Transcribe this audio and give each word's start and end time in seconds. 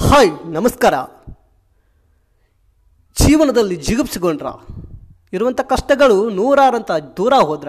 Hi, 0.00 0.46
ನಮಸ್ಕಾರ. 0.46 0.94
ಜೀವನದಲ್ಲಿ 3.18 3.76
ಜಿಗುಪ್ಸಿಗೊಂಡ್ರ 3.76 4.46
ಇರುವಂಥ 5.32 5.60
ಕಷ್ಟಗಳು 5.60 6.30
ನೂರಾರಂತ 6.30 6.90
ದೂರ 7.16 7.32
ಹೋದ್ರ. 7.34 7.68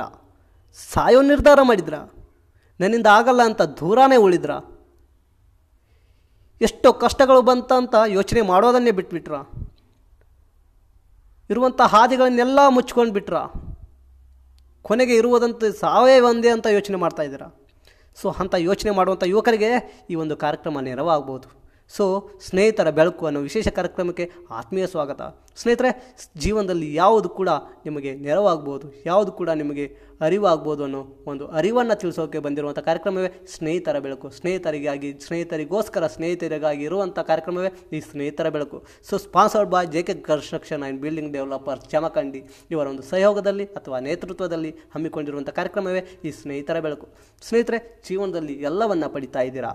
ಸಾಯೋ 0.93 1.21
ನಿರ್ಧಾರ 1.21 1.59
ಮಾಡಿದ್ರ. 1.61 1.93
ನನ್ನಿಂದ 2.79 3.07
ಆಗಲ್ಲ 3.07 3.41
ಅಂತ 3.43 3.61
ದೂರನೇ 3.61 4.15
ಉಳಿದ್ರ. 4.15 4.51
ಎಷ್ಟೋ 6.61 6.93
ಕಷ್ಟಗಳು 6.93 7.41
ಬಂತ 7.41 7.73
ಅಂತ 7.73 7.95
ಯೋಚನೆ 8.07 8.41
ಮಾಡೋದನ್ನೇ 8.41 8.91
ಬಿಟ್ಬಿಟ್ರ. 8.91 9.33
ಇರುವಂಥ 11.49 11.81
ಹಾದಿಗಳನ್ನೆಲ್ಲ 11.81 12.59
ಮುಚ್ಕೊಂಡು 12.67 13.13
ಬಿಟ್ರ. 13.13 13.37
ಕೊನೆಗೆ 14.81 15.15
ಇರುವುದಂತ 15.15 15.65
ಸಾವೇ 15.65 16.19
ಒಂದೇ 16.19 16.49
ಅಂತ 16.49 16.65
ಯೋಚನೆ 16.65 16.97
ಮಾಡ್ತಾ 16.97 17.23
ಇದ್ದಿರಾ. 17.23 17.67
ಸೊ, 18.15 18.31
ಅಂಥ 18.31 18.55
ಯೋಚನೆ 18.57 18.91
ಮಾಡುವಂಥ 18.91 19.23
ಯುವಕರಿಗೆ 19.25 20.01
ಈ 20.09 20.15
ಒಂದು 20.15 20.37
ಕಾರ್ಯಕ್ರಮ 20.37 20.79
ನೆರವಾಗ್ಬೋದು. 20.79 21.66
ಸೊ 21.95 22.05
ಸ್ನೇಹಿತರ 22.47 22.89
ಬೆಳಕು 22.97 23.25
ಅನ್ನೋ 23.27 23.39
ವಿಶೇಷ 23.47 23.67
ಕಾರ್ಯಕ್ರಮಕ್ಕೆ 23.77 24.25
ಆತ್ಮೀಯ 24.59 24.85
ಸ್ವಾಗತ. 24.93 25.21
ಸ್ನೇಹಿತರೆ, 25.61 25.89
ಜೀವನದಲ್ಲಿ 26.43 26.87
ಯಾವುದು 26.95 27.29
ಕೂಡ 27.37 27.49
ನಿಮಗೆ 27.85 28.11
ನೆರವಾಗ್ಬೋದು, 28.25 28.87
ಯಾವುದು 29.05 29.31
ಕೂಡ 29.39 29.49
ನಿಮಗೆ 29.61 29.85
ಅರಿವಾಗ್ಬೋದು 30.27 30.81
ಅನ್ನೋ 30.87 31.01
ಒಂದು 31.31 31.45
ಅರಿವನ್ನು 31.59 31.95
ತಿಳಿಸೋಕೆ 32.01 32.39
ಬಂದಿರುವಂಥ 32.45 32.81
ಕಾರ್ಯಕ್ರಮವೇ 32.89 33.29
ಸ್ನೇಹಿತರ 33.55 33.99
ಬೆಳಕು. 34.05 34.29
ಸ್ನೇಹಿತರಿಗಾಗಿ, 34.39 35.09
ಸ್ನೇಹಿತರಿಗೋಸ್ಕರ, 35.25 36.03
ಸ್ನೇಹಿತರಿಗಾಗಿ 36.15 36.83
ಇರುವಂಥ 36.89 37.19
ಕಾರ್ಯಕ್ರಮವೇ 37.31 37.71
ಈ 37.97 38.01
ಸ್ನೇಹಿತರ 38.11 38.49
ಬೆಳಕು. 38.57 38.79
So 39.09 39.17
sponsored 39.25 39.71
by 39.75 39.83
J 39.95 40.03
K 40.07 40.15
construction 40.29 40.83
and 40.83 41.01
building 41.01 41.33
developer 41.37 41.81
Jamkhandi 41.93 42.41
ಇವರ 42.73 42.85
ಒಂದು 42.93 43.05
ಸಹಯೋಗದಲ್ಲಿ 43.11 43.67
ಅಥವಾ 43.79 43.99
ನೇತೃತ್ವದಲ್ಲಿ 44.07 44.73
ಹಮ್ಮಿಕೊಂಡಿರುವಂಥ 44.95 45.51
ಕಾರ್ಯಕ್ರಮವೇ 45.59 46.03
ಈ 46.23 46.31
ಸ್ನೇಹಿತರ 46.41 46.79
ಬೆಳಕು. 46.87 47.07
ಸ್ನೇಹಿತರೆ, 47.49 47.79
ಜೀವನದಲ್ಲಿ 48.09 48.57
ಎಲ್ಲವನ್ನ 48.71 49.07
ಪಡಿತಾ 49.17 49.43
ಇದ್ದೀರಾ? 49.49 49.73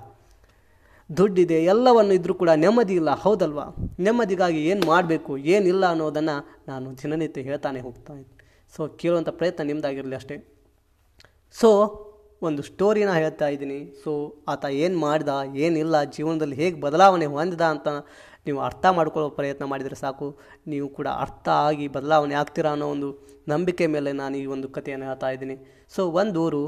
ದುಡ್ಡಿದೆ 1.19 1.59
ಎಲ್ಲವನ್ನು 1.73 2.13
ಇದ್ದರೂ 2.19 2.35
ಕೂಡ 2.43 2.51
ನೆಮ್ಮದಿ 2.65 2.95
ಇಲ್ಲ, 3.01 3.11
ಹೌದಲ್ವಾ? 3.25 3.67
ನೆಮ್ಮದಿಗಾಗಿ 4.07 4.61
ಏನು 4.71 4.83
ಮಾಡಬೇಕು 4.93 5.33
ಏನಿಲ್ಲ 5.55 5.85
ಅನ್ನೋದನ್ನು 5.95 6.37
ನಾನು 6.71 6.89
ದಿನನಿತ್ಯ 7.01 7.43
ಹೇಳ್ತಾನೆ 7.51 7.81
ಹೋಗ್ತಾ 7.87 8.15
ಇದ್ದೀನಿ 8.21 8.31
ಸೊ 8.75 8.83
ಕೇಳುವಂಥ 9.01 9.31
ಪ್ರಯತ್ನ 9.41 9.67
ನಿಮ್ಮದಾಗಿರಲಿ 9.71 10.17
ಅಷ್ಟೇ. 10.21 10.37
ಸೊ 11.61 11.71
ಒಂದು 12.49 12.61
ಸ್ಟೋರಿನ 12.69 13.11
ಹೇಳ್ತಾ 13.23 13.47
ಇದ್ದೀನಿ. 13.55 13.81
ಸೊ 14.03 14.13
ಆತ 14.53 14.65
ಏನು 14.85 14.97
ಮಾಡಿದ 15.05 15.33
ಏನಿಲ್ಲ 15.65 15.97
ಜೀವನದಲ್ಲಿ 16.17 16.57
ಹೇಗೆ 16.63 16.77
ಬದಲಾವಣೆ 16.85 17.27
ಹೊಂದಿದ 17.35 17.65
ಅಂತ 17.75 17.89
ನೀವು 18.47 18.59
ಅರ್ಥ 18.69 18.85
ಮಾಡ್ಕೊಳ್ಳೋ 18.99 19.29
ಪ್ರಯತ್ನ 19.37 19.65
ಮಾಡಿದರೆ 19.73 19.97
ಸಾಕು. 20.05 20.29
ನೀವು 20.73 20.87
ಕೂಡ 20.97 21.09
ಅರ್ಥ 21.25 21.47
ಆಗಿ 21.67 21.87
ಬದಲಾವಣೆ 21.97 22.35
ಆಗ್ತೀರಾ 22.41 22.73
ಅನ್ನೋ 22.77 22.89
ಒಂದು 22.95 23.11
ನಂಬಿಕೆ 23.53 23.87
ಮೇಲೆ 23.95 24.11
ನಾನು 24.23 24.35
ಈ 24.43 24.45
ಒಂದು 24.55 24.69
ಕಥೆಯನ್ನು 24.77 25.07
ಹೇಳ್ತಾ 25.11 25.31
ಇದ್ದೀನಿ. 25.35 25.57
ಸೊ 25.95 26.03
ಒಂದು 26.21 26.41
ಊರು, 26.47 26.65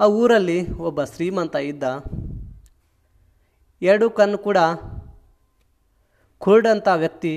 ಆ 0.00 0.06
ಊರಲ್ಲಿ 0.20 0.58
ಒಬ್ಬ 0.88 1.00
ಶ್ರೀಮಂತ 1.14 1.56
ಇದ್ದ. 1.72 1.84
ಎರಡು 3.90 4.06
ಕಣ್ಣು 4.18 4.38
ಕೂಡ 4.46 4.58
ಕುರುಡಂಥ 6.42 6.88
ವ್ಯಕ್ತಿ 7.02 7.32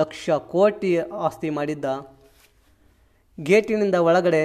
ಲಕ್ಷ 0.00 0.30
ಕೋಟಿ 0.52 0.90
ಆಸ್ತಿ 1.26 1.48
ಮಾಡಿದ್ದ. 1.58 1.86
ಗೇಟಿನಿಂದ 3.38 3.96
ಒಳಗಡೆ 4.08 4.42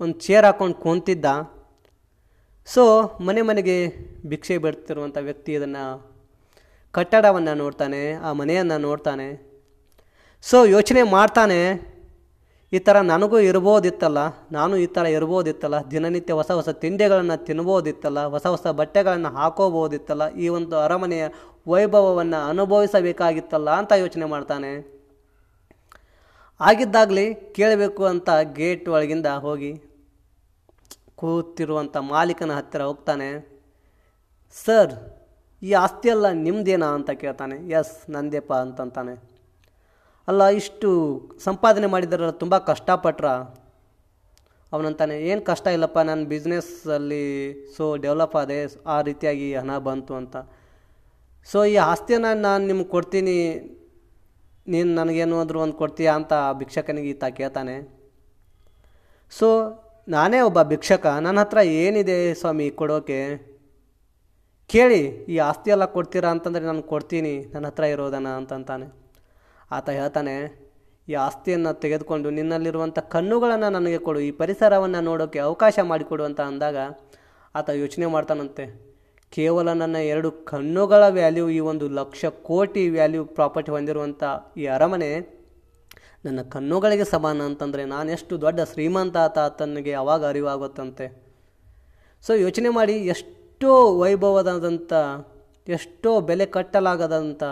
ಒಂದು 0.00 0.14
ಚೇರ್ 0.24 0.46
ಹಾಕೊಂಡು 0.48 0.76
ಕುಂತಿದ್ದ. 0.84 1.26
ಸೊ 2.68 2.84
ಮನೆ 3.26 3.42
ಮನೆಗೆ 3.48 3.76
ಭಿಕ್ಷೆ 4.30 4.56
ಬಿಡ್ತಿರುವಂಥ 4.64 5.18
ವ್ಯಕ್ತಿ 5.28 5.52
ಅದನ್ನು 5.58 5.84
ಕಟ್ಟಡವನ್ನು 6.96 7.54
ನೋಡ್ತಾನೆ, 7.62 8.02
ಆ 8.26 8.30
ಮನೆಯನ್ನು 8.40 8.78
ನೋಡ್ತಾನೆ. 8.88 9.28
ಸೊ 10.50 10.58
ಯೋಚನೆ 10.76 11.02
ಮಾಡ್ತಾನೆ 11.16 11.60
ಈ 12.72 12.78
ಥರ 12.86 12.96
ನನಗೂ 13.10 13.38
ಇರ್ಬೋದಿತ್ತಲ್ಲ, 13.50 14.20
ನಾನು 14.56 14.74
ಈ 14.84 14.86
ಥರ 14.94 15.04
ಇರ್ಬೋದಿತ್ತಲ್ಲ, 15.16 15.76
ದಿನನಿತ್ಯ 15.92 16.32
ಹೊಸ 16.40 16.50
ಹೊಸ 16.58 16.70
ತಿಂಡಿಗಳನ್ನು 16.82 17.36
ತಿನ್ಬೋದಿತ್ತಲ್ಲ, 17.48 18.20
ಹೊಸ 18.34 18.46
ಹೊಸ 18.54 18.66
ಬಟ್ಟೆಗಳನ್ನು 18.80 19.30
ಹಾಕೋಬೋದಿತ್ತಲ್ಲ, 19.38 20.24
ಈ 20.44 20.48
ಒಂದು 20.58 20.76
ಅರಮನೆಯ 20.86 21.26
ವೈಭವವನ್ನು 21.72 22.40
ಅನುಭವಿಸಬೇಕಾಗಿತ್ತಲ್ಲ 22.52 23.70
ಅಂತ 23.80 23.92
ಯೋಚನೆ 24.02 24.26
ಮಾಡ್ತಾನೆ. 24.34 24.72
ಆಗಿದ್ದಾಗಲಿ 26.60 27.26
ಕೇಳಬೇಕು 27.56 28.02
ಅಂತ 28.12 28.28
ಗೇಟ್ 28.58 28.86
ಒಳಗಿಂದ 28.94 29.28
ಹೋಗಿ 29.46 29.72
ಕೂತಿರುವಂಥ 31.20 31.96
ಮಾಲೀಕನ 32.12 32.54
ಹತ್ತಿರ 32.58 32.82
ಹೋಗ್ತಾನೆ. 32.88 33.28
ಸರ್, 34.64 34.92
ಈ 35.62 35.70
ಆಸ್ತಿಯೆಲ್ಲ 35.84 36.26
ನಿಮ್ಮದೇನಾ 36.46 36.88
ಅಂತ 36.98 37.10
ಕೇಳ್ತಾನೆ. 37.22 37.56
ಎಸ್, 37.78 37.94
ನಂದೇಪ 38.14 38.50
ಅಂತಂತಾನೆ. 38.64 39.14
ಅಲ್ಲ, 40.30 40.42
ಇಷ್ಟು 40.60 40.88
ಸಂಪಾದನೆ 41.46 41.88
ಮಾಡಿದಾರಲ್ಲ, 41.94 42.34
ತುಂಬ 42.42 42.54
ಕಷ್ಟಪಟ್ರ? 42.70 43.26
ಅವನಂತಾನೆ, 44.74 45.16
ಏನು 45.30 45.42
ಕಷ್ಟ 45.50 45.66
ಇಲ್ಲಪ್ಪ 45.76 45.98
ನನ್ನ 46.08 46.24
ಬಿಸ್ನೆಸ್ಸಲ್ಲಿ 46.32 47.26
ಸೊ 47.76 47.84
ಡೆವಲಪ್ 48.04 48.36
ಆದೆ, 48.40 48.58
ಆ 48.94 48.96
ರೀತಿಯಾಗಿ 49.08 49.48
ಹಣ 49.60 49.76
ಬಂತು 49.88 50.14
ಅಂತ. 50.20 50.36
ಸೊ 51.46 51.58
ಈ 51.72 51.76
ಆಸ್ತಿಯನ್ನು 51.90 52.32
ನಾನು 52.48 52.62
ನಿಮ್ಗೆ 52.70 52.88
ಕೊಡ್ತೀನಿ, 52.96 53.36
ನೀನು 54.74 54.90
ನನಗೇನು 55.00 55.36
ಅಂದರೂ 55.42 55.58
ಒಂದು 55.64 55.76
ಕೊಡ್ತೀಯಾ 55.82 56.12
ಅಂತ 56.20 56.32
ಭಿಕ್ಷಕನಿಗೆ 56.60 57.10
ಈತ 57.14 57.24
ಕೇಳ್ತಾನೆ. 57.40 57.76
ಸೊ 59.32 59.48
ನಾನೇ 60.14 60.40
ಒಬ್ಬ 60.48 60.60
ಭಿಕ್ಷಕ 60.72 61.06
ನನ್ನ 61.26 61.38
ಹತ್ರ 61.44 61.60
ಏನಿದೆ 61.84 62.18
ಸ್ವಾಮಿ 62.40 62.66
ಕೊಡೋಕೆ? 62.80 63.22
ಕೇಳಿ, 64.70 65.02
ಈ 65.32 65.36
ಆಸ್ತಿ 65.48 65.70
ಎಲ್ಲ 65.74 65.86
ಕೊಡ್ತೀರಾ 65.96 66.28
ಅಂತಂದರೆ 66.34 66.64
ನಾನು 66.70 66.84
ಕೊಡ್ತೀನಿ 66.92 67.34
ನನ್ನ 67.54 67.66
ಹತ್ರ 67.70 67.84
ಅಂತಂತಾನೆ. 68.40 68.86
ಆತ 69.70 69.88
ಹೇಳ್ತಾನೆ, 69.98 70.34
ಈ 71.08 71.14
ಆಸ್ತಿಯನ್ನು 71.26 71.72
ತೆಗೆದುಕೊಂಡು 71.82 72.28
ನಿನ್ನಲ್ಲಿರುವಂಥ 72.38 72.98
ಕಣ್ಣುಗಳನ್ನು 73.14 73.68
ನನಗೆ 73.76 74.00
ಕೊಡು, 74.06 74.20
ಈ 74.28 74.30
ಪರಿಸರವನ್ನು 74.40 75.00
ನೋಡೋಕ್ಕೆ 75.08 75.40
ಅವಕಾಶ 75.48 75.78
ಮಾಡಿಕೊಡು 75.90 76.24
ಅಂತ 76.28 76.40
ಅಂದಾಗ 76.50 76.76
ಆತ 77.54 77.68
ಯೋಚನೆ 77.82 78.06
ಮಾಡ್ತಾನಂತೆ. 78.14 78.64
ಕೇವಲ 79.32 79.68
ನನ್ನ 79.82 79.98
ಎರಡು 80.12 80.28
ಕಣ್ಣುಗಳ 80.50 81.02
ವ್ಯಾಲ್ಯೂ, 81.18 81.46
ಈ 81.58 81.60
ಒಂದು 81.70 81.86
ಲಕ್ಷ 82.00 82.24
ಕೋಟಿ 82.48 82.82
ವ್ಯಾಲ್ಯೂ 82.96 83.22
ಪ್ರಾಪರ್ಟಿ 83.38 83.70
ಹೊಂದಿರುವಂಥ 83.76 84.22
ಈ 84.62 84.66
ಅರಮನೆ 84.76 85.10
ನನ್ನ 86.26 86.40
ಕಣ್ಣುಗಳಿಗೆ 86.54 87.06
ಸಮಾನ 87.14 87.42
ಅಂತಂದರೆ 87.50 87.82
ನಾನೆಷ್ಟು 87.94 88.34
ದೊಡ್ಡ 88.44 88.60
ಶ್ರೀಮಂತ 88.70 89.16
ಆತ 89.26 89.38
ತನಗೆ 89.58 89.92
ಅವಾಗ 90.02 90.22
ಅರಿವಾಗುತ್ತಂತೆ. 90.32 91.06
ಸೊ 92.24 92.32
ಯೋಚನೆ 92.44 92.70
ಮಾಡಿ 92.78 92.94
ಎಷ್ಟೋ 93.14 93.72
ವೈಭವದಾದಂಥ, 94.02 94.92
ಎಷ್ಟೋ 95.76 96.12
ಬೆಲೆ 96.28 96.46
ಕಟ್ಟಲಾಗದಂಥ 96.56 97.42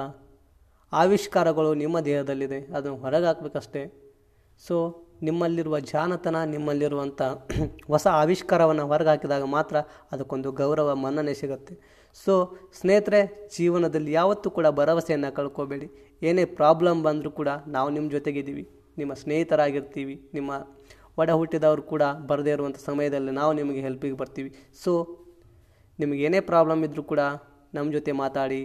ಆವಿಷ್ಕಾರಗಳು 1.03 1.71
ನಿಮ್ಮ 1.75 1.97
ದೇಹದಲ್ಲಿದೆ, 2.09 2.61
ಅದನ್ನು 2.77 2.97
ಹೊರಗೆ 2.97 3.27
ಹಾಕ್ಬೇಕಷ್ಟೇ 3.27 3.83
ಸೊ 4.63 4.77
ನಿಮ್ಮಲ್ಲಿರುವ 5.23 5.77
ಜಾನತನ 5.91 6.37
ನಿಮ್ಮಲ್ಲಿರುವಂಥ 6.45 7.23
ಹೊಸ 7.93 8.07
ಆವಿಷ್ಕಾರವನ್ನು 8.21 8.85
ಹೊರಗೆ 8.87 9.09
ಹಾಕಿದಾಗ 9.09 9.45
ಮಾತ್ರ 9.57 9.77
ಅದಕ್ಕೊಂದು 10.13 10.49
ಗೌರವ, 10.53 10.89
ಮನ್ನಣೆ 10.95 11.35
ಸಿಗುತ್ತೆ. 11.35 11.75
ಸೊ 12.17 12.33
ಸ್ನೇಹಿತರೆ, 12.81 13.21
ಜೀವನದಲ್ಲಿ 13.57 14.13
ಯಾವತ್ತೂ 14.13 14.49
ಕೂಡ 14.51 14.67
ಭರವಸೆಯನ್ನು 14.81 15.31
ಕಳ್ಕೋಬೇಡಿ. 15.35 15.89
ಏನೇ 16.23 16.45
ಪ್ರಾಬ್ಲಮ್ 16.61 17.01
ಬಂದರೂ 17.03 17.31
ಕೂಡ 17.31 17.51
ನಾವು 17.67 17.89
ನಿಮ್ಮ 17.91 18.09
ಜೊತೆಗಿದ್ದೀವಿ. 18.11 18.65
ನಿಮ್ಮ 18.99 19.13
ಸ್ನೇಹಿತರಾಗಿರ್ತೀವಿ. 19.23 20.17
ನಿಮ್ಮ 20.35 20.51
ಒಡ 21.19 21.31
ಹುಟ್ಟಿದವರು 21.41 21.83
ಕೂಡ 21.93 22.03
ಬರದೇ 22.31 22.53
ಇರುವಂಥ 22.57 22.79
ಸಮಯದಲ್ಲಿ 22.87 23.33
ನಾವು 23.41 23.53
ನಿಮಗೆ 23.53 23.81
ಹೆಲ್ಪಿಗೆ 23.81 24.17
ಬರ್ತೀವಿ. 24.23 24.51
ಸೊ 24.85 24.93
ನಿಮಗೆ 25.99 26.23
ಏನೇ 26.29 26.41
ಪ್ರಾಬ್ಲಮ್ 26.51 26.81
ಇದ್ದರೂ 26.85 27.03
ಕೂಡ 27.13 27.23
ನಮ್ಮ 27.75 27.87
ಜೊತೆ 27.97 28.13
ಮಾತಾಡಿ. 28.23 28.63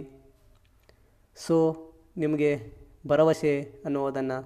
ಸೊ 1.36 1.56
ನಿಮಗೆ 2.22 2.50
ಭರವಸೆ 3.10 3.54
ಅನ್ನೋದನ್ನು 3.88 4.38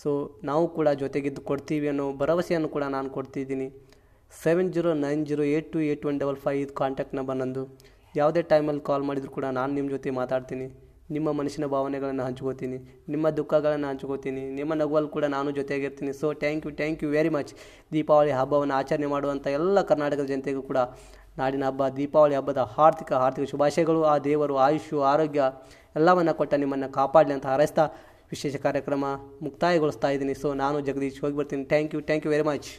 ಸೊ 0.00 0.10
ನಾವು 0.50 0.64
ಕೂಡ 0.76 0.88
ಜೊತೆಗಿದ್ದು 1.02 1.40
ಕೊಡ್ತೀವಿ 1.50 1.86
ಅನ್ನೋ 1.92 2.06
ಭರವಸೆಯನ್ನು 2.20 2.68
ಕೂಡ 2.76 2.84
ನಾನು 2.94 3.08
ಕೊಡ್ತಿದ್ದೀನಿ. 3.16 3.66
Seven 4.32 4.70
zero 4.74 4.92
nine 5.04 5.22
zero 5.28 5.44
eight 5.56 5.68
two 5.74 5.80
eight 5.88 6.04
one 6.10 6.16
double 6.22 6.38
five 6.44 6.60
ಇದು 6.62 6.74
ಕಾಂಟ್ಯಾಕ್ಟ್ 6.80 7.14
ನಂಬರ್ 7.18 7.36
ನಂದು. 7.42 7.62
ಯಾವುದೇ 8.20 8.42
ಟೈಮಲ್ಲಿ 8.52 8.82
ಕಾಲ್ 8.88 9.04
ಮಾಡಿದರೂ 9.08 9.30
ಕೂಡ 9.36 9.46
ನಾನು 9.58 9.70
ನಿಮ್ಮ 9.76 9.88
ಜೊತೆ 9.94 10.10
ಮಾತಾಡ್ತೀನಿ. 10.20 10.66
ನಿಮ್ಮ 11.14 11.28
ಮನಸ್ಸಿನ 11.38 11.66
ಭಾವನೆಗಳನ್ನು 11.74 12.24
ಹಂಚ್ಕೋತೀನಿ. 12.26 12.78
ನಿಮ್ಮ 13.14 13.30
ದುಃಖಗಳನ್ನು 13.38 13.86
ಹಂಚ್ಕೋತೀನಿ. 13.90 14.42
ನಿಮ್ಮ 14.58 14.74
ನಗುವಲ್ಲಿ 14.80 15.10
ಕೂಡ 15.16 15.24
ನಾನು 15.36 15.50
ಜೊತೆಗಿರ್ತೀನಿ. 15.58 16.12
So 16.20 16.26
thank 16.42 16.64
you 16.66 16.72
thank 16.80 17.02
you 17.04 17.08
very 17.16 17.30
much 17.36 17.52
Deepavali 17.94 18.32
ಹಬ್ಬವನ್ನು 18.40 18.74
ಆಚರಣೆ 18.80 19.10
ಮಾಡುವಂಥ 19.14 19.46
ಎಲ್ಲ 19.58 19.82
ಕರ್ನಾಟಕದ 19.90 20.26
ಜನತೆಗೂ 20.32 20.62
ಕೂಡ 20.70 20.78
ನಾಡಿನ 21.40 21.64
ಹಬ್ಬ, 21.68 21.82
ದೀಪಾವಳಿ 21.98 22.34
ಹಬ್ಬದ 22.38 22.62
ಹಾರ್ದಿಕ 22.74 23.12
ಹಾರ್ದಿಕ 23.22 23.46
ಶುಭಾಶಯಗಳು. 23.52 24.00
ಆ 24.12 24.14
ದೇವರು 24.28 24.56
ಆಯುಷು, 24.66 24.96
ಆರೋಗ್ಯ 25.12 25.42
ಎಲ್ಲವನ್ನು 26.00 26.34
ಕೊಟ್ಟ 26.40 26.54
ನಿಮ್ಮನ್ನು 26.62 26.88
ಕಾಪಾಡಲಿ 26.98 27.34
ಅಂತ 27.36 27.46
ಹಾರೈಸ್ತಾ 27.52 27.84
ವಿಶೇಷ 28.32 28.56
ಕಾರ್ಯಕ್ರಮ 28.66 29.04
ಮುಕ್ತಾಯಗೊಳಿಸ್ತಾ 29.46 30.08
ಇದ್ದೀನಿ. 30.14 30.34
ಸೊ 30.42 30.48
ನಾನು 30.62 30.76
ಜಗದೀಶ್ 30.88 31.20
ಹೋಗಿ 31.24 31.36
ಬರ್ತೀನಿ. 31.40 31.64
Thank 31.72 31.94
you 31.94 32.00
thank 32.08 32.26
you 32.26 32.32
very 32.34 32.46
much 32.50 32.70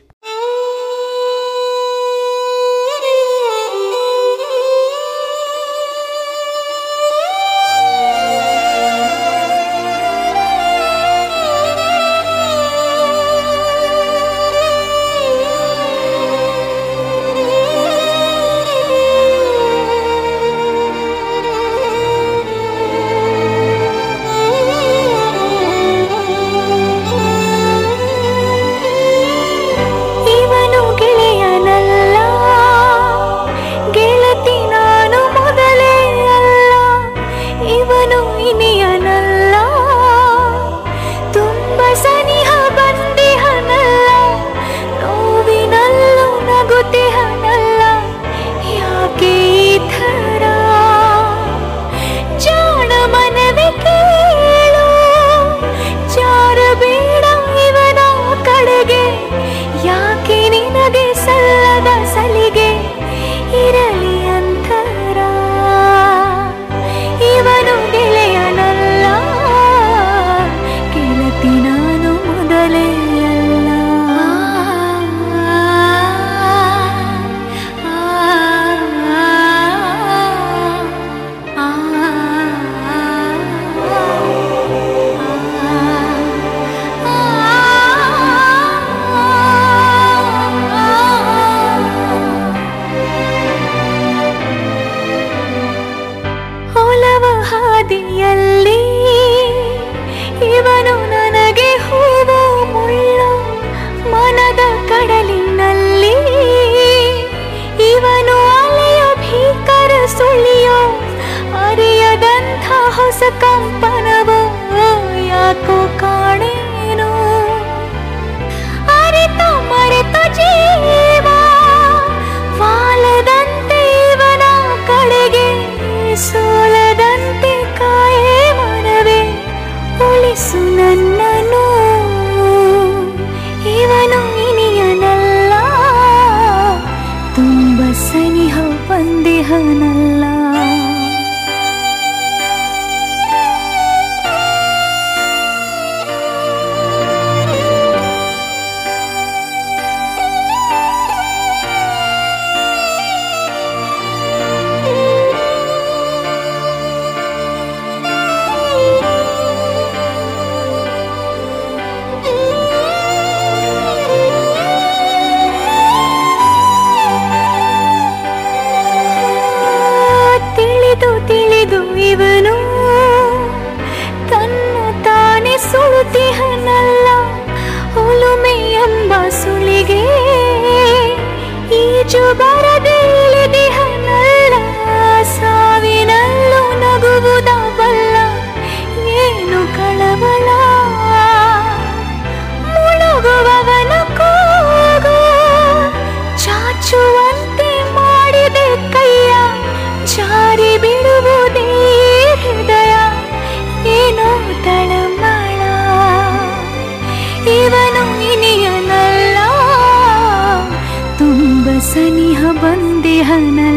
जहना 213.25 213.74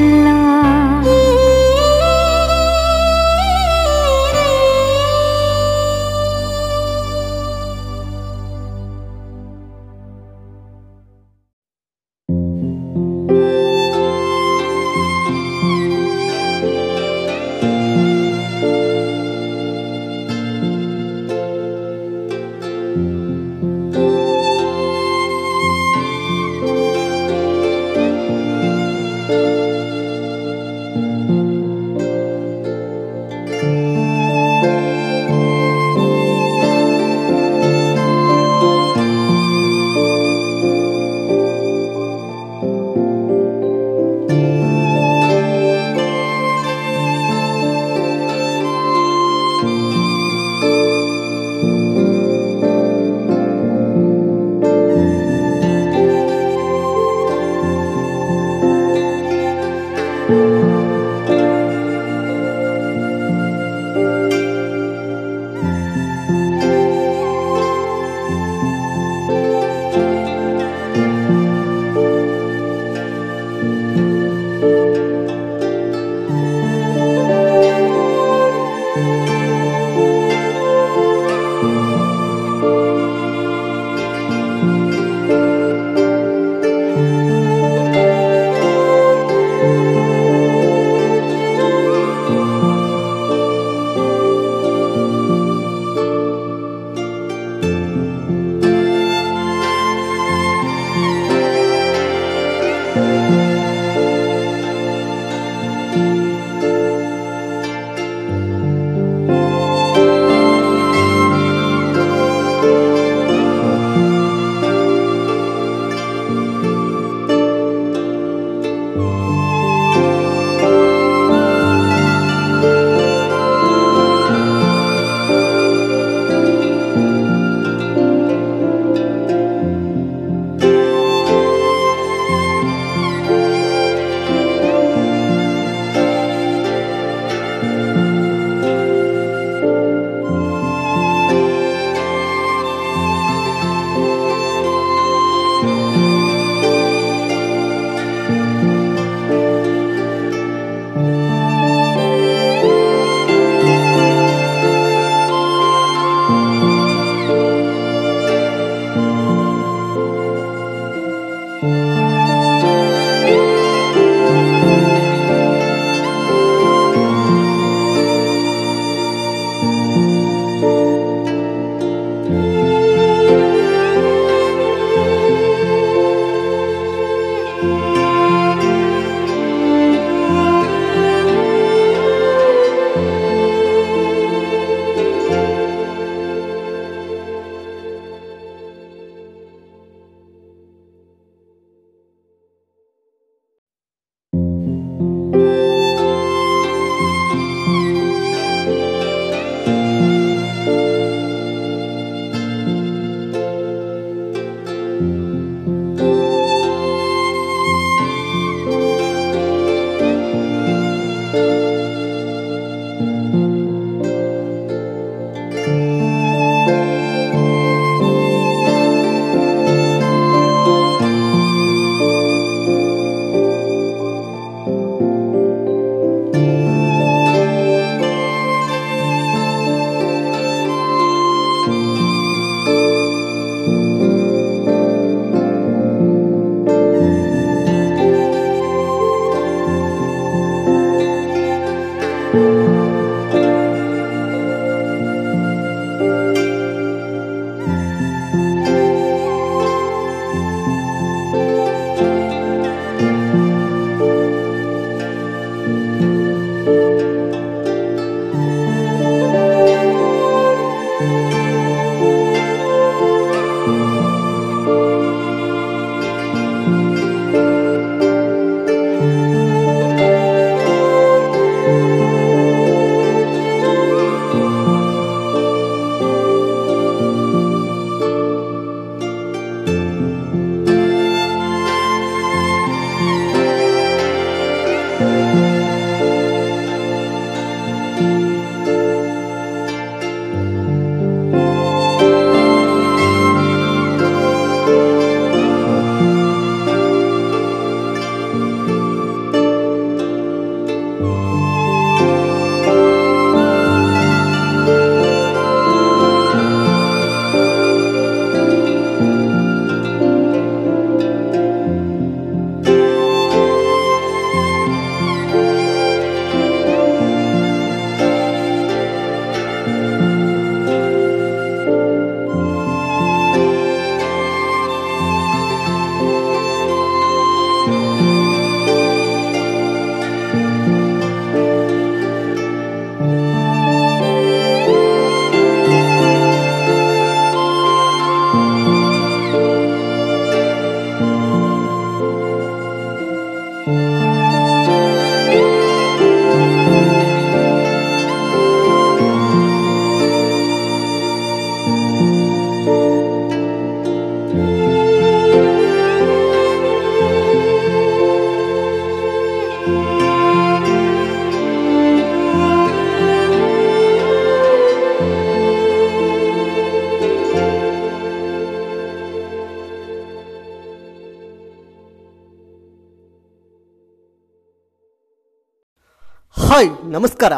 ನಮಸ್ಕಾರ. 376.99 377.33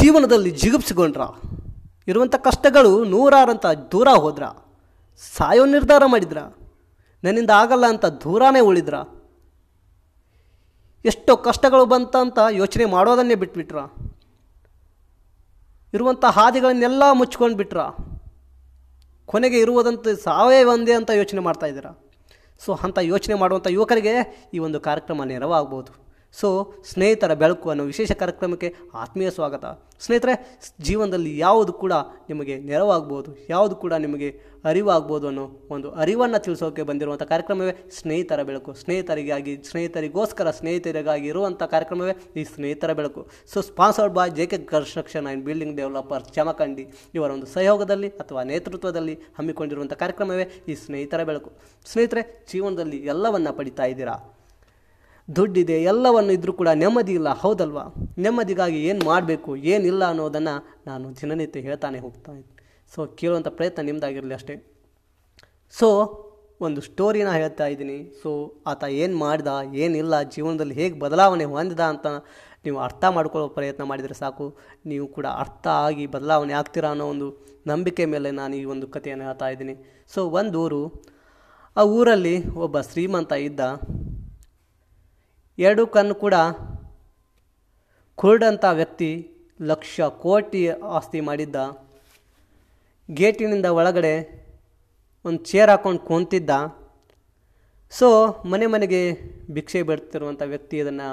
ಜೀವನದಲ್ಲಿ 0.00 0.50
ಜಿಗುಪ್ಸಿಕೊಂಡ್ರ. 0.50 1.20
ಇರುವಂಥ 2.08 2.34
ಕಷ್ಟಗಳು 2.34 3.04
ನೂರಾರಂತ 3.04 3.66
ದೂರ 3.66 4.08
ಹೋದ್ರ. 4.08 4.42
ಸಾಯೋ 5.36 5.64
ನಿರ್ಧಾರ 5.64 6.02
ಮಾಡಿದ್ರ. 6.06 6.38
ನನ್ನಿಂದ 7.24 7.50
ಆಗಲ್ಲ 7.50 7.86
ಅಂತ 7.86 8.04
ದೂರನೇ 8.04 8.60
ಉಳಿದ್ರ. 8.60 8.94
ಎಷ್ಟೋ 11.04 11.36
ಕಷ್ಟಗಳು 11.36 11.86
ಬಂತ 11.86 12.16
ಅಂತ 12.16 12.38
ಯೋಚನೆ 12.50 12.84
ಮಾಡೋದನ್ನೇ 12.84 13.34
ಬಿಟ್ಬಿಟ್ರ. 13.34 13.76
ಇರುವಂಥ 15.94 16.24
ಹಾದಿಗಳನ್ನೆಲ್ಲ 16.24 17.02
ಮುಚ್ಕೊಂಡು 17.12 17.56
ಬಿಟ್ರ 17.56 17.78
ಕೊನೆಗೆ 19.26 19.58
ಇರುವುದಂತ 19.58 20.08
ಸಾವೇ 20.08 20.62
ಒಂದೇ 20.62 20.92
ಅಂತ 20.92 21.10
ಯೋಚನೆ 21.10 21.40
ಮಾಡ್ತಾ 21.40 21.66
ಇದ್ದೀರಾ. 21.66 22.10
ಸೊ, 22.58 22.74
ಅಂಥ 22.74 22.98
ಯೋಚನೆ 22.98 23.34
ಮಾಡುವಂಥ 23.34 23.66
ಯುವಕರಿಗೆ 23.66 24.48
ಈ 24.54 24.58
ಒಂದು 24.58 24.80
ಕಾರ್ಯಕ್ರಮ 24.80 25.24
ನೆರವಾಗ್ಬೋದು. 25.24 26.04
ಸೊ 26.40 26.48
ಸ್ನೇಹಿತರ 26.90 27.32
ಬೆಳಕು 27.42 27.66
ಅನ್ನೋ 27.72 27.84
ವಿಶೇಷ 27.92 28.12
ಕಾರ್ಯಕ್ರಮಕ್ಕೆ 28.22 28.68
ಆತ್ಮೀಯ 29.02 29.28
ಸ್ವಾಗತ. 29.36 29.64
ಸ್ನೇಹಿತರೆ, 30.04 30.34
ಜೀವನದಲ್ಲಿ 30.86 31.32
ಯಾವುದು 31.38 31.72
ಕೂಡ 31.82 31.94
ನಿಮಗೆ 32.30 32.54
ನೆರವಾಗ್ಬೋದು, 32.70 33.30
ಯಾವುದು 33.52 33.74
ಕೂಡ 33.82 33.92
ನಿಮಗೆ 34.04 34.28
ಅರಿವಾಗ್ಬೋದು 34.70 35.26
ಅನ್ನೋ 35.30 35.44
ಒಂದು 35.74 35.88
ಅರಿವನ್ನು 36.02 36.38
ತಿಳಿಸೋಕೆ 36.46 36.82
ಬಂದಿರುವಂಥ 36.88 37.24
ಕಾರ್ಯಕ್ರಮವೇ 37.32 37.74
ಸ್ನೇಹಿತರ 37.98 38.40
ಬೆಳಕು. 38.48 38.70
ಸ್ನೇಹಿತರಿಗಾಗಿ, 38.82 39.54
ಸ್ನೇಹಿತರಿಗೋಸ್ಕರ, 39.70 40.50
ಸ್ನೇಹಿತರಿಗಾಗಿ 40.60 41.26
ಇರುವಂಥ 41.32 41.62
ಕಾರ್ಯಕ್ರಮವೇ 41.74 42.14
ಈ 42.40 42.44
ಸ್ನೇಹಿತರ 42.54 42.92
ಬೆಳಕು. 43.00 43.22
So 43.54 43.60
sponsored 43.70 44.14
by 44.18 44.28
J 44.38 44.46
K 44.52 44.58
construction 44.74 45.26
and 45.26 45.44
building 45.48 45.76
developer 45.80 46.24
Jamkhandi 46.36 46.86
ಇವರ 47.18 47.30
ಒಂದು 47.38 47.48
ಸಹಯೋಗದಲ್ಲಿ 47.56 48.10
ಅಥವಾ 48.24 48.42
ನೇತೃತ್ವದಲ್ಲಿ 48.52 49.16
ಹಮ್ಮಿಕೊಂಡಿರುವಂಥ 49.40 49.92
ಕಾರ್ಯಕ್ರಮವೇ 50.04 50.46
ಈ 50.68 50.76
ಸ್ನೇಹಿತರ 50.86 51.22
ಬೆಳಕು. 51.30 51.52
ಸ್ನೇಹಿತರೆ, 51.92 52.24
ಜೀವನದಲ್ಲಿ 52.52 53.00
ಎಲ್ಲವನ್ನ 53.14 53.50
ಪಡಿತಾ 53.60 53.86
ಇದ್ದೀರಾ? 53.94 54.16
ದುಡ್ಡಿದೆ, 55.28 55.76
ಎಲ್ಲವನ್ನು 55.90 56.32
ಇದ್ದರೂ 56.36 56.52
ಕೂಡ 56.60 56.70
ನೆಮ್ಮದಿ 56.82 57.12
ಇಲ್ಲ, 57.18 57.28
ಹೌದಲ್ವಾ? 57.42 57.84
ನೆಮ್ಮದಿಗಾಗಿ 58.24 58.80
ಏನು 58.88 59.00
ಮಾಡಬೇಕು 59.10 59.50
ಏನಿಲ್ಲ 59.74 60.02
ಅನ್ನೋದನ್ನು 60.12 60.54
ನಾನು 60.88 61.06
ದಿನನಿತ್ಯ 61.20 61.60
ಹೇಳ್ತಾನೆ 61.68 61.98
ಹೋಗ್ತಾ 62.06 62.32
ಇದ್ದೀನಿ 62.38 62.52
ಸೊ 62.94 63.06
ಕೇಳುವಂಥ 63.20 63.48
ಪ್ರಯತ್ನ 63.58 63.82
ನಿಮ್ಮದಾಗಿರಲಿ 63.88 64.34
ಅಷ್ಟೇ. 64.38 64.54
ಸೊ 65.74 65.88
ಒಂದು 66.66 66.80
ಸ್ಟೋರಿನ 66.88 67.30
ಹೇಳ್ತಾ 67.38 67.66
ಇದ್ದೀನಿ. 67.72 67.96
ಸೊ 68.22 68.30
ಆತ 68.70 68.82
ಏನು 69.02 69.14
ಮಾಡಿದ 69.22 69.52
ಏನಿಲ್ಲ 69.84 70.14
ಜೀವನದಲ್ಲಿ 70.34 70.74
ಹೇಗೆ 70.80 70.96
ಬದಲಾವಣೆ 71.04 71.46
ಹೊಂದಿದ 71.54 71.82
ಅಂತ 71.92 72.06
ನೀವು 72.66 72.78
ಅರ್ಥ 72.86 73.04
ಮಾಡ್ಕೊಳ್ಳೋ 73.16 73.48
ಪ್ರಯತ್ನ 73.56 73.82
ಮಾಡಿದರೆ 73.90 74.14
ಸಾಕು. 74.20 74.46
ನೀವು 74.90 75.06
ಕೂಡ 75.16 75.26
ಅರ್ಥ 75.44 75.66
ಆಗಿ 75.86 76.04
ಬದಲಾವಣೆ 76.14 76.54
ಆಗ್ತೀರಾ 76.60 76.90
ಅನ್ನೋ 76.94 77.06
ಒಂದು 77.14 77.28
ನಂಬಿಕೆ 77.70 78.04
ಮೇಲೆ 78.12 78.30
ನಾನು 78.40 78.54
ಈ 78.60 78.64
ಒಂದು 78.74 78.86
ಕಥೆಯನ್ನು 78.94 79.24
ಹೇಳ್ತಾ 79.28 79.48
ಇದ್ದೀನಿ. 79.54 79.74
ಸೊ 80.14 80.22
ಒಂದು 80.40 80.58
ಊರು, 80.64 80.80
ಆ 81.76 81.84
ಊರಲ್ಲಿ 81.98 82.36
ಒಬ್ಬ 82.66 82.80
ಶ್ರೀಮಂತ 82.90 83.32
ಇದ್ದ. 83.48 83.60
ಎರಡು 85.58 85.82
ಕಣ್ಣು 85.94 86.14
ಕೂಡ 86.22 86.34
ಕುರುಡಂಥ 88.18 88.64
ವ್ಯಕ್ತಿ 88.78 89.10
ಲಕ್ಷ 89.70 90.00
ಕೋಟಿ 90.22 90.60
ಆಸ್ತಿ 90.68 91.20
ಮಾಡಿದ್ದ. 91.28 91.56
ಗೇಟಿನಿಂದ 93.08 93.68
ಒಳಗಡೆ 93.78 94.14
ಒಂದು 95.24 95.40
ಚೇರ್ 95.50 95.70
ಹಾಕ್ಕೊಂಡು 95.70 96.02
ಕುಂತಿದ್ದ. 96.08 96.50
ಸೊ 97.92 98.08
ಮನೆ 98.52 98.66
ಮನೆಗೆ 98.74 99.00
ಭಿಕ್ಷೆ 99.56 99.82
ಬಿಡ್ತಿರುವಂಥ 99.88 100.42
ವ್ಯಕ್ತಿ 100.52 100.76
ಇದನ್ನು 100.82 101.08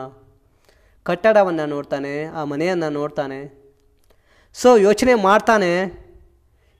ಕಟ್ಟಡವನ್ನು 1.05 1.65
ನೋಡ್ತಾನೆ, 1.75 2.13
ಆ 2.39 2.43
ಮನೆಯನ್ನು 2.51 2.89
ನೋಡ್ತಾನೆ. 2.99 3.39
ಸೊ 4.55 4.69
ಯೋಚನೆ 4.87 5.13
ಮಾಡ್ತಾನೆ 5.29 5.71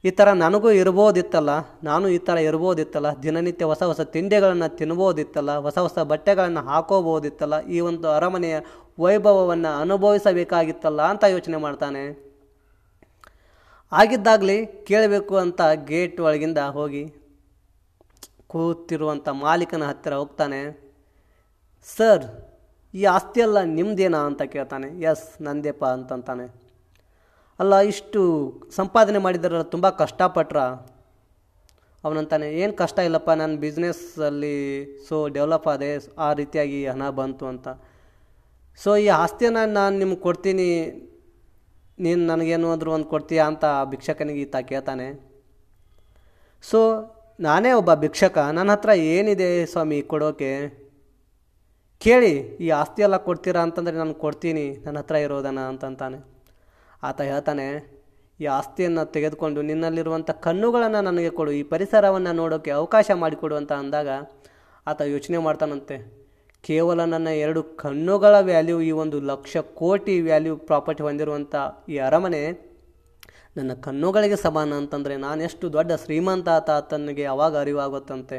ಈ 0.04 0.12
ಥರ 0.20 0.28
ನನಗೂ 0.44 0.70
ಇರ್ಬೋದಿತ್ತಲ್ಲ, 0.82 1.52
ನಾನು 1.90 2.06
ಈ 2.16 2.20
ಥರ 2.28 2.38
ಇರ್ಬೋದಿತ್ತಲ್ಲ, 2.50 3.10
ದಿನನಿತ್ಯ 3.26 3.66
ಹೊಸ 3.72 3.82
ಹೊಸ 3.90 4.02
ತಿಂಡಿಗಳನ್ನು 4.16 4.70
ತಿನ್ಬೋದಿತ್ತಲ್ಲ, 4.80 5.52
ಹೊಸ 5.66 5.78
ಹೊಸ 5.86 5.98
ಬಟ್ಟೆಗಳನ್ನು 6.12 6.62
ಹಾಕೋಬೋದಿತ್ತಲ್ಲ, 6.70 7.56
ಈ 7.76 7.80
ಒಂದು 7.90 8.08
ಅರಮನೆಯ 8.18 8.58
ವೈಭವವನ್ನು 9.04 9.72
ಅನುಭವಿಸಬೇಕಾಗಿತ್ತಲ್ಲ 9.84 11.02
ಅಂತ 11.14 11.24
ಯೋಚನೆ 11.36 11.58
ಮಾಡ್ತಾನೆ. 11.66 12.04
ಆಗಿದ್ದಾಗಲಿ 13.92 14.58
ಕೇಳಬೇಕು 14.90 15.36
ಅಂತ 15.44 15.62
ಗೇಟ್ 15.92 16.20
ಒಳಗಿಂದ 16.28 16.60
ಹೋಗಿ 16.78 17.04
ಕೂತಿರುವಂಥ 18.52 19.28
ಮಾಲೀಕನ 19.44 19.84
ಹತ್ತಿರ 19.90 20.14
ಹೋಗ್ತಾನೆ. 20.22 20.62
ಸರ್, 21.88 22.26
ಈ 22.94 23.04
ಆಸ್ತಿಯೆಲ್ಲ 23.16 23.60
ನಿಮ್ಮದೇನಾ 23.78 24.20
ಅಂತ 24.30 24.42
ಕೇಳ್ತಾನೆ. 24.56 24.90
ಎಸ್, 25.12 25.28
ನಂದೇಪ 25.48 25.84
ಅಂತಂತಾನೆ. 25.98 26.48
ಅಲ್ಲ, 27.62 27.74
ಇಷ್ಟು 27.92 28.22
ಸಂಪಾದನೆ 28.80 29.20
ಮಾಡಿದಾರಲ್ಲ, 29.26 29.66
ತುಂಬ 29.76 29.88
ಕಷ್ಟಪಟ್ರ? 30.02 30.60
ಅವನಂತಾನೆ, 32.04 32.48
ಏನು 32.62 32.74
ಕಷ್ಟ 32.82 33.00
ಇಲ್ಲಪ್ಪ 33.08 33.32
ನನ್ನ 33.42 33.56
ಬಿಸ್ನೆಸ್ಸಲ್ಲಿ 33.64 34.58
ಸೊ 35.08 35.16
ಡೆವಲಪ್ 35.36 35.68
ಆದೆ, 35.74 35.90
ಆ 36.26 36.30
ರೀತಿಯಾಗಿ 36.40 36.80
ಹಣ 36.92 37.10
ಬಂತು 37.20 37.46
ಅಂತ. 37.52 37.68
ಸೊ 38.84 38.90
ಈ 39.06 39.08
ಆಸ್ತಿಯನ್ನು 39.24 39.64
ನಾನು 39.80 39.96
ನಿಮ್ಗೆ 40.02 40.20
ಕೊಡ್ತೀನಿ, 40.28 40.70
ನೀನು 42.06 42.22
ನನಗೇನು 42.32 42.68
ಅಂದರೂ 42.74 42.92
ಒಂದು 42.98 43.08
ಕೊಡ್ತೀಯಾ 43.14 43.44
ಅಂತ 43.52 43.64
ಆ 43.80 43.84
ಭಿಕ್ಷಕನಿಗೆ 43.94 44.42
ಈತ 44.46 44.58
ಕೇಳ್ತಾನೆ. 44.72 45.08
ಸೊ 46.64 46.80
ನಾನೇ 47.48 47.72
ಒಬ್ಬ 47.82 47.92
ಭಿಕ್ಷಕ 48.06 48.38
ನನ್ನ 48.58 48.72
ಹತ್ರ 48.76 48.92
ಏನಿದೆ 49.14 49.50
ಸ್ವಾಮಿ 49.74 49.98
ಕೊಡೋಕೆ? 50.14 50.52
ಕೇಳಿ, 52.02 52.34
ಈ 52.66 52.68
ಆಸ್ತಿ 52.82 53.02
ಎಲ್ಲ 53.08 53.18
ಕೊಡ್ತೀರಾ 53.30 53.62
ಅಂತಂದರೆ 53.68 53.98
ನಾನು 54.04 54.16
ಕೊಡ್ತೀನಿ 54.26 54.68
ನನ್ನ 54.86 54.98
ಹತ್ರ 55.04 55.16
ಇರೋದನ್ನ 55.28 55.64
ಅಂತಂತಾನೆ 55.72 56.20
ಆತ 57.04 57.20
ಹೇಳ್ತಾನೆ, 57.32 57.68
ಈ 58.40 58.46
ಆಸ್ತಿಯನ್ನು 58.58 59.04
ತೆಗೆದುಕೊಂಡು 59.16 59.60
ನಿನ್ನಲ್ಲಿರುವಂಥ 59.70 60.30
ಕಣ್ಣುಗಳನ್ನು 60.46 61.02
ನನಗೆ 61.10 61.32
ಕೊಡು, 61.40 61.52
ಈ 61.60 61.62
ಪರಿಸರವನ್ನು 61.74 62.32
ನೋಡೋಕ್ಕೆ 62.42 62.72
ಅವಕಾಶ 62.80 63.08
ಮಾಡಿಕೊಡು 63.24 63.56
ಅಂತ 63.62 63.72
ಅಂದಾಗ 63.82 64.10
ಆತ 64.88 65.02
ಯೋಚನೆ 65.14 65.40
ಮಾಡ್ತಾನಂತೆ. 65.48 65.98
ಕೇವಲ 66.64 67.00
ನನ್ನ 67.14 67.30
ಎರಡು 67.44 67.62
ಕಣ್ಣುಗಳ 67.84 68.36
ವ್ಯಾಲ್ಯೂ 68.50 68.78
ಈ 68.88 68.92
ಒಂದು 69.04 69.18
ಲಕ್ಷ 69.32 69.54
ಕೋಟಿ 69.80 70.16
ವ್ಯಾಲ್ಯೂ 70.28 70.54
ಪ್ರಾಪರ್ಟಿ 70.70 71.04
ಹೊಂದಿರುವಂಥ 71.08 71.56
ಈ 71.94 71.96
ಅರಮನೆ 72.08 72.42
ನನ್ನ 73.58 73.72
ಕಣ್ಣುಗಳಿಗೆ 73.86 74.38
ಸಮಾನ 74.44 74.74
ಅಂತಂದರೆ 74.82 75.16
ನಾನೆಷ್ಟು 75.26 75.66
ದೊಡ್ಡ 75.76 75.92
ಶ್ರೀಮಂತ 76.04 76.50
ಆತ 76.58 76.72
ತನಗೆ 76.92 77.24
ಅವಾಗ 77.34 77.54
ಅರಿವಾಗುತ್ತಂತೆ. 77.64 78.38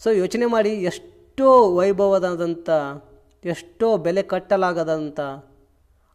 ಸೊ 0.00 0.08
ಯೋಚನೆ 0.22 0.46
ಮಾಡಿ 0.54 0.72
ಎಷ್ಟೋ 0.90 1.50
ವೈಭವದಾದಂಥ 1.78 2.68
ಎಷ್ಟೋ 3.54 3.88
ಬೆಲೆ 4.06 4.24
ಕಟ್ಟಲಾಗದಂಥ 4.32 5.20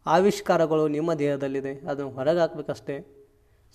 ಆವಿಷ್ಕಾರಗಳು 0.06 0.88
ನಿಮ್ಮ 0.88 1.14
ದೇಹದಲ್ಲಿದೆ, 1.14 1.74
ಅದನ್ನು 1.90 2.12
ಹೊರಗೆ 2.12 2.40
ಹಾಕ್ಬೇಕಷ್ಟೇ 2.40 2.96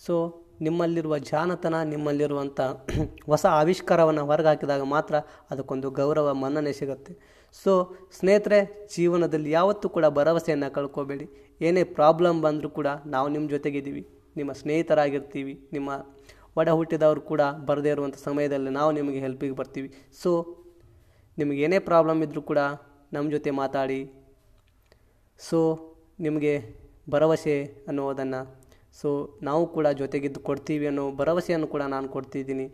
ಸೊ 0.01 0.15
ನಿಮ್ಮಲ್ಲಿರುವ 0.61 1.15
ಜಾನತನ 1.31 1.77
ನಿಮ್ಮಲ್ಲಿರುವಂಥ 1.93 2.61
ಹೊಸ 3.33 3.45
ಆವಿಷ್ಕಾರವನ್ನು 3.61 4.23
ಹೊರಗೆ 4.27 4.49
ಹಾಕಿದಾಗ 4.49 4.83
ಮಾತ್ರ 4.95 5.15
ಅದಕ್ಕೊಂದು 5.51 5.91
ಗೌರವ, 5.91 6.29
ಮನ್ನಣೆ 6.35 6.73
ಸಿಗುತ್ತೆ. 6.73 7.13
ಸೊ 7.55 7.73
ಸ್ನೇಹಿತರೆ, 8.19 8.59
ಜೀವನದಲ್ಲಿ 8.97 9.51
ಯಾವತ್ತೂ 9.51 9.89
ಕೂಡ 9.89 10.07
ಭರವಸೆಯನ್ನು 10.19 10.71
ಕಳ್ಕೋಬೇಡಿ. 10.75 11.27
ಏನೇ 11.61 11.83
ಪ್ರಾಬ್ಲಮ್ 11.99 12.43
ಬಂದರೂ 12.43 12.71
ಕೂಡ 12.71 12.89
ನಾವು 13.07 13.29
ನಿಮ್ಮ 13.29 13.47
ಜೊತೆಗಿದ್ದೀವಿ. 13.51 14.03
ನಿಮ್ಮ 14.37 14.53
ಸ್ನೇಹಿತರಾಗಿರ್ತೀವಿ. 14.53 15.55
ನಿಮ್ಮ 15.73 15.91
ಒಡ 16.57 16.69
ಹುಟ್ಟಿದವರು 16.69 17.21
ಕೂಡ 17.21 17.43
ಬರದೇ 17.69 17.91
ಇರುವಂಥ 17.91 18.17
ಸಮಯದಲ್ಲಿ 18.19 18.71
ನಾವು 18.71 18.91
ನಿಮಗೆ 18.93 19.21
ಹೆಲ್ಪಿಗೆ 19.21 19.55
ಬರ್ತೀವಿ. 19.55 19.89
ಸೊ 20.23 20.31
ನಿಮಗೆ 21.39 21.61
ಏನೇ 21.63 21.79
ಪ್ರಾಬ್ಲಮ್ 21.91 22.21
ಇದ್ದರೂ 22.23 22.43
ಕೂಡ 22.43 22.61
ನಮ್ಮ 23.13 23.27
ಜೊತೆ 23.31 23.51
ಮಾತಾಡಿ. 23.63 24.01
ಸೊ 25.41 25.59
ನಿಮಗೆ 26.25 26.53
ಭರವಸೆ 27.13 27.57
ಅನ್ನೋದನ್ನು 27.91 28.41
ಸೊ 29.01 29.09
ನಾವು 29.49 29.63
ಕೂಡ 29.77 29.87
ಜೊತೆಗಿದ್ದು 30.01 30.41
ಕೊಡ್ತೀವಿ 30.49 30.87
ಅನ್ನೋ 30.91 31.05
ಭರವಸೆಯನ್ನು 31.21 31.69
ಕೂಡ 31.75 31.83
ನಾನು 31.95 32.07
ಕೊಡ್ತಿದ್ದೀನಿ. 32.15 32.67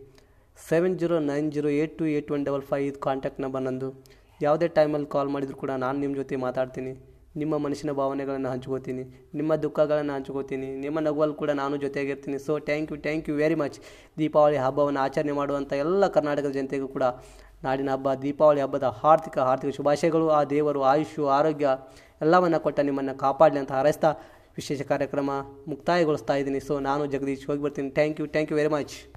Seven 0.57 0.95
zero 1.01 1.15
nine 1.31 1.47
zero 1.55 1.69
eight 1.81 1.95
two 1.99 2.05
eight 2.17 2.29
one 2.35 2.43
double 2.47 2.63
five 2.69 2.85
ಇದು 2.89 2.99
ಕಾಂಟ್ಯಾಕ್ಟ್ 3.07 3.41
ನಂಬರ್ 3.43 3.63
ನಂದು. 3.67 3.89
ಯಾವುದೇ 4.45 4.67
ಟೈಮಲ್ಲಿ 4.77 5.09
ಕಾಲ್ 5.15 5.31
ಮಾಡಿದರೂ 5.35 5.57
ಕೂಡ 5.63 5.71
ನಾನು 5.85 5.97
ನಿಮ್ಮ 6.03 6.13
ಜೊತೆ 6.21 6.39
ಮಾತಾಡ್ತೀನಿ. 6.45 6.93
ನಿಮ್ಮ 7.41 7.53
ಮನಸ್ಸಿನ 7.65 7.91
ಭಾವನೆಗಳನ್ನು 7.99 8.49
ಹಂಚ್ಕೋತೀನಿ. 8.53 9.03
ನಿಮ್ಮ 9.39 9.51
ದುಃಖಗಳನ್ನು 9.63 10.13
ಹಂಚ್ಕೋತೀನಿ. 10.17 10.69
ನಿಮ್ಮ 10.83 10.97
ನಗುವಲ್ಲಿ 11.07 11.35
ಕೂಡ 11.41 11.51
ನಾನು 11.61 11.75
ಜೊತೆಗಿರ್ತೀನಿ 11.83 12.37
so 12.47 12.55
thank 12.67 12.91
you 12.93 12.97
thank 13.05 13.27
you 13.29 13.35
very 13.43 13.57
much 13.61 13.77
Deepavali 14.21 14.59
ಹಬ್ಬವನ್ನು 14.65 15.01
ಆಚರಣೆ 15.05 15.35
ಮಾಡುವಂಥ 15.39 15.73
ಎಲ್ಲ 15.85 16.07
ಕರ್ನಾಟಕದ 16.17 16.53
ಜನತೆಗೂ 16.59 16.89
ಕೂಡ 16.95 17.05
ನಾಡಿನ 17.65 17.89
ಹಬ್ಬ, 17.95 18.09
ದೀಪಾವಳಿ 18.23 18.61
ಹಬ್ಬದ 18.65 18.87
ಹಾರ್ದಿಕ 19.01 19.37
ಹಾರ್ದಿಕ 19.49 19.71
ಶುಭಾಶಯಗಳು. 19.79 20.25
ಆ 20.37 20.39
ದೇವರು 20.53 20.81
ಆಯುಷ್ಯು 20.91 21.25
ಆರೋಗ್ಯ 21.37 21.67
ಎಲ್ಲವನ್ನು 22.25 22.59
ಕೊಟ್ಟ 22.65 22.79
ನಿಮ್ಮನ್ನು 22.89 23.15
ಕಾಪಾಡಲಿ 23.25 23.59
ಅಂತ 23.63 23.73
ಹಾರೈಸ್ತಾ 23.77 24.11
ವಿಶೇಷ 24.59 24.81
ಕಾರ್ಯಕ್ರಮ 24.91 25.31
ಮುಕ್ತಾಯಗೊಳಿಸ್ತಾ 25.71 26.33
ಇದ್ದೀನಿ. 26.39 26.59
ಸೊ 26.67 26.73
ನಾನು 26.89 27.03
ಜಗದೀಶ್ 27.13 27.45
ಹೋಗಿ 27.49 27.63
ಬರ್ತೀನಿ. 27.65 27.89
Thank 27.99 28.19
you 28.21 28.25
thank 28.35 28.51
you 28.51 28.57
very 28.61 28.71
much 28.75 28.95